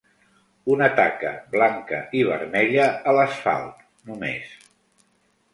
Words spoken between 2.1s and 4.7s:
i vermella a l'asfalt, només.